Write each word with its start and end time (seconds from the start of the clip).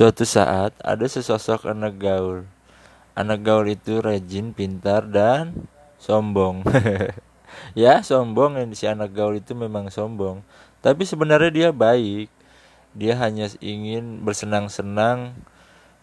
Suatu 0.00 0.24
saat 0.24 0.72
ada 0.80 1.04
sesosok 1.04 1.68
anak 1.68 2.00
gaul. 2.00 2.48
Anak 3.12 3.44
gaul 3.44 3.68
itu 3.68 4.00
rajin, 4.00 4.56
pintar, 4.56 5.04
dan 5.04 5.68
sombong. 6.00 6.64
ya, 7.76 8.00
sombong 8.00 8.56
yang 8.56 8.72
si 8.72 8.88
anak 8.88 9.12
gaul 9.12 9.36
itu 9.36 9.52
memang 9.52 9.92
sombong. 9.92 10.40
Tapi 10.80 11.04
sebenarnya 11.04 11.52
dia 11.52 11.68
baik. 11.68 12.32
Dia 12.96 13.12
hanya 13.20 13.52
ingin 13.60 14.24
bersenang-senang. 14.24 15.36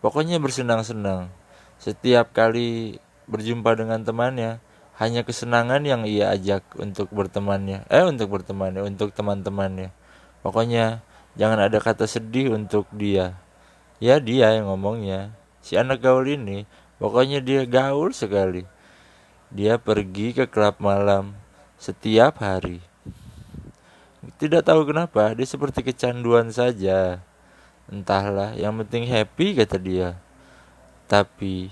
Pokoknya 0.00 0.40
bersenang-senang. 0.40 1.28
Setiap 1.76 2.32
kali 2.32 2.96
berjumpa 3.28 3.76
dengan 3.76 4.00
temannya, 4.08 4.64
hanya 5.04 5.20
kesenangan 5.20 5.84
yang 5.84 6.08
ia 6.08 6.32
ajak 6.32 6.64
untuk 6.80 7.12
bertemannya. 7.12 7.84
Eh, 7.92 8.08
untuk 8.08 8.40
bertemannya, 8.40 8.88
untuk 8.88 9.12
teman-temannya. 9.12 9.92
Pokoknya 10.40 11.04
jangan 11.36 11.60
ada 11.60 11.76
kata 11.76 12.08
sedih 12.08 12.56
untuk 12.56 12.88
dia 12.88 13.36
ya 14.02 14.18
dia 14.18 14.58
yang 14.58 14.66
ngomongnya. 14.66 15.30
Si 15.62 15.78
anak 15.78 16.02
gaul 16.02 16.26
ini 16.26 16.66
pokoknya 16.98 17.38
dia 17.38 17.62
gaul 17.62 18.10
sekali. 18.10 18.66
Dia 19.54 19.78
pergi 19.78 20.34
ke 20.34 20.50
klub 20.50 20.82
malam 20.82 21.38
setiap 21.78 22.42
hari. 22.42 22.82
Tidak 24.42 24.66
tahu 24.66 24.90
kenapa 24.90 25.30
dia 25.38 25.46
seperti 25.46 25.86
kecanduan 25.86 26.50
saja. 26.50 27.22
Entahlah 27.86 28.58
yang 28.58 28.74
penting 28.82 29.06
happy 29.06 29.54
kata 29.54 29.78
dia. 29.78 30.18
Tapi 31.06 31.70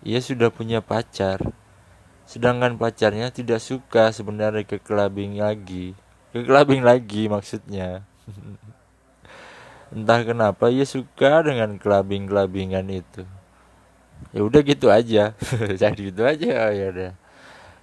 ia 0.00 0.20
sudah 0.24 0.48
punya 0.48 0.80
pacar. 0.80 1.44
Sedangkan 2.24 2.80
pacarnya 2.80 3.28
tidak 3.28 3.60
suka 3.60 4.16
sebenarnya 4.16 4.64
ke 4.64 4.80
clubbing 4.80 5.44
lagi. 5.44 5.92
Ke 6.32 6.40
clubbing 6.40 6.80
lagi 6.80 7.28
maksudnya 7.28 8.00
entah 9.94 10.22
kenapa 10.22 10.70
ia 10.70 10.86
suka 10.86 11.42
dengan 11.46 11.78
kelabing 11.78 12.26
kelabingan 12.26 12.86
itu. 12.90 13.22
Ya 14.32 14.40
udah 14.42 14.60
gitu 14.64 14.90
aja. 14.90 15.36
Jadi 15.82 16.10
gitu 16.10 16.22
aja. 16.26 16.68
Oh, 16.68 16.72
ya 16.72 16.86
udah. 16.90 17.12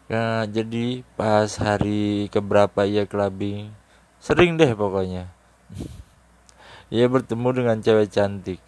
Nah, 0.03 0.43
jadi 0.45 1.01
pas 1.15 1.47
hari 1.57 2.27
keberapa 2.27 2.83
ia 2.83 3.07
kelabing 3.07 3.71
sering 4.19 4.59
deh 4.59 4.75
pokoknya. 4.75 5.31
Ia 6.93 7.07
bertemu 7.09 7.49
dengan 7.55 7.77
cewek 7.81 8.11
cantik. 8.11 8.61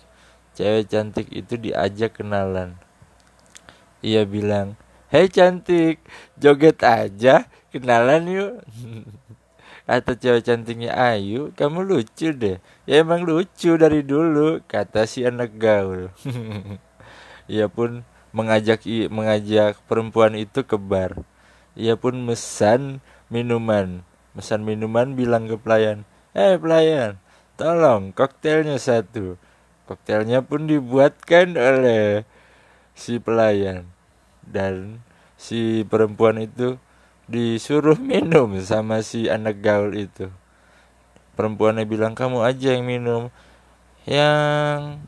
Cewek 0.56 0.90
cantik 0.90 1.28
itu 1.30 1.60
diajak 1.60 2.18
kenalan. 2.18 2.80
Ia 4.02 4.26
bilang 4.26 4.80
hei 5.16 5.30
cantik 5.30 6.02
joget 6.36 6.82
aja 6.82 7.46
kenalan 7.70 8.24
yuk 8.28 8.54
Kata 9.86 10.18
cewek 10.18 10.42
cantiknya 10.42 10.98
Ayu, 10.98 11.54
kamu 11.54 11.86
lucu 11.86 12.34
deh. 12.34 12.58
Ya 12.90 13.06
emang 13.06 13.22
lucu 13.22 13.78
dari 13.78 14.02
dulu, 14.02 14.66
kata 14.66 15.06
si 15.06 15.22
anak 15.22 15.62
gaul. 15.62 16.10
Ia 17.54 17.70
pun 17.70 18.02
mengajak 18.34 18.82
mengajak 19.14 19.78
perempuan 19.86 20.34
itu 20.34 20.66
ke 20.66 20.74
bar. 20.82 21.22
Ia 21.78 21.94
pun 22.02 22.18
mesan 22.18 23.06
minuman. 23.30 24.02
Mesan 24.34 24.66
minuman 24.66 25.14
bilang 25.14 25.46
ke 25.46 25.56
pelayan, 25.62 26.02
"Eh 26.34 26.58
pelayan, 26.58 27.22
tolong 27.54 28.10
koktelnya 28.10 28.82
satu." 28.82 29.38
Koktelnya 29.86 30.42
pun 30.42 30.66
dibuatkan 30.66 31.54
oleh 31.54 32.26
si 32.98 33.22
pelayan 33.22 33.86
dan 34.42 35.06
si 35.38 35.86
perempuan 35.86 36.42
itu 36.42 36.82
disuruh 37.26 37.98
minum 38.12 38.58
sama 38.62 39.02
si 39.02 39.28
anak 39.30 39.62
gaul 39.62 39.94
itu. 39.94 40.30
Perempuannya 41.36 41.84
bilang 41.84 42.16
kamu 42.16 42.46
aja 42.46 42.78
yang 42.78 42.86
minum. 42.88 43.34
Yang 44.06 45.02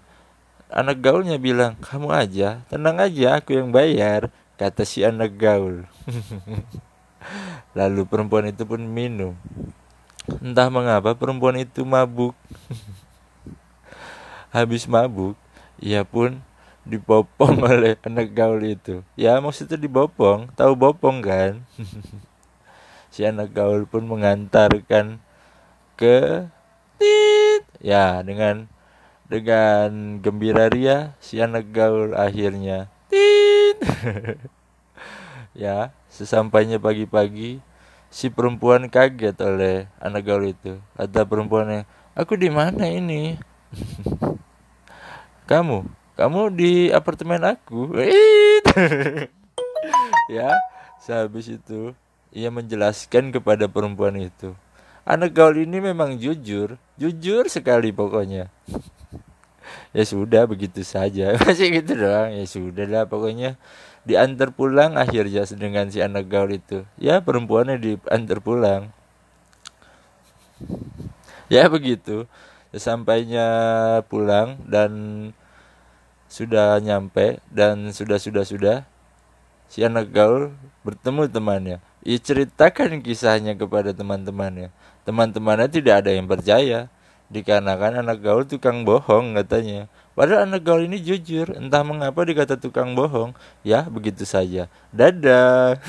anak 0.68 0.98
gaulnya 1.00 1.40
bilang 1.40 1.80
kamu 1.80 2.12
aja 2.12 2.60
tenang 2.68 3.00
aja 3.00 3.40
aku 3.40 3.56
yang 3.56 3.72
bayar 3.72 4.34
kata 4.60 4.84
si 4.84 5.06
anak 5.06 5.38
gaul. 5.38 5.88
Lalu 7.78 8.02
perempuan 8.10 8.50
itu 8.50 8.66
pun 8.66 8.82
minum. 8.82 9.38
Entah 10.44 10.68
mengapa 10.68 11.16
perempuan 11.16 11.56
itu 11.56 11.88
mabuk. 11.88 12.36
Habis 14.56 14.90
mabuk 14.90 15.38
ia 15.78 16.02
pun 16.02 16.42
dibopong 16.88 17.60
oleh 17.72 18.00
anak 18.08 18.32
gaul 18.32 18.64
itu. 18.64 19.04
Ya 19.20 19.38
maksudnya 19.44 19.76
dibopong. 19.76 20.48
Tahu 20.56 20.74
bopong 20.74 21.20
kan? 21.22 21.68
Si 23.08 23.26
anak 23.26 23.56
gaul 23.56 23.90
pun 23.90 24.06
mengantarkan 24.06 25.18
ke 25.98 26.46
tit. 27.02 27.64
Ya 27.82 28.22
dengan 28.22 28.70
dengan 29.26 30.22
gembira 30.22 30.70
ria 30.70 31.18
si 31.18 31.42
anak 31.42 31.72
gaul 31.74 32.14
akhirnya 32.14 32.92
tit. 33.10 33.78
Ya 35.58 35.90
sesampainya 36.14 36.78
pagi-pagi 36.78 37.58
si 38.14 38.30
perempuan 38.30 38.94
kaget 38.94 39.34
oleh 39.42 39.90
anak 39.98 40.22
gaul 40.30 40.54
itu. 40.54 40.78
Kata 40.94 41.26
perempuannya 41.26 41.90
aku 42.14 42.38
di 42.38 42.54
mana 42.54 42.86
ini? 42.86 43.42
Kamu 45.50 46.07
kamu 46.18 46.42
di 46.58 46.72
apartemen 46.90 47.46
aku? 47.46 47.94
Ya 50.28 50.52
sehabis 51.00 51.48
itu 51.48 51.96
ia 52.36 52.52
menjelaskan 52.52 53.32
kepada 53.32 53.72
perempuan 53.72 54.20
itu. 54.20 54.52
Anak 55.08 55.32
gaul 55.32 55.64
ini 55.64 55.80
memang 55.80 56.20
jujur 56.20 56.76
jujur 57.00 57.48
sekali 57.48 57.96
pokoknya. 57.96 58.52
Ya 59.96 60.04
sudah 60.04 60.48
begitu 60.48 60.84
saja. 60.84 61.36
Masih 61.44 61.72
gitu 61.80 61.96
doang. 61.96 62.32
Ya 62.32 62.46
sudah 62.48 62.86
lah 62.88 63.04
pokoknya. 63.08 63.60
Diantar 64.08 64.56
pulang 64.56 64.96
akhirnya 64.96 65.44
dengan 65.56 65.92
si 65.92 66.00
anak 66.00 66.32
gaul 66.32 66.56
itu. 66.56 66.88
Ya 66.96 67.20
perempuannya 67.20 67.76
diantar 67.76 68.40
pulang. 68.40 68.96
Ya 71.52 71.68
begitu. 71.68 72.28
Sampainya 72.72 73.48
pulang 74.08 74.60
dan 74.68 74.92
sudah 76.28 76.80
nyampe 76.84 77.40
dan 77.52 77.92
sudah 77.96 78.20
sudah 78.20 78.44
sudah 78.44 78.78
si 79.68 79.84
anak 79.84 80.12
gaul 80.12 80.56
bertemu 80.84 81.28
temannya. 81.28 81.78
Ia 82.08 82.20
ceritakan 82.20 83.04
kisahnya 83.04 83.56
kepada 83.60 83.92
teman-temannya. 83.92 84.72
Teman-temannya 85.04 85.68
tidak 85.68 86.04
ada 86.04 86.12
yang 86.16 86.28
percaya 86.28 86.88
dikarenakan 87.28 88.00
anak 88.04 88.24
gaul 88.24 88.44
tukang 88.48 88.88
bohong 88.88 89.36
katanya. 89.36 89.92
Padahal 90.18 90.50
anak 90.50 90.66
gaul 90.66 90.88
ini 90.88 90.98
jujur, 90.98 91.54
entah 91.54 91.84
mengapa 91.84 92.24
dikata 92.24 92.58
tukang 92.58 92.96
bohong. 92.98 93.36
Ya, 93.62 93.86
begitu 93.86 94.24
saja. 94.26 94.72
Dadah. 94.90 95.78